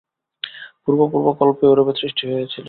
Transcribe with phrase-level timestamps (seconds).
[0.83, 2.59] পূর্ব পূর্ব কল্পেও এরূপে সৃষ্টি হয়েছিল।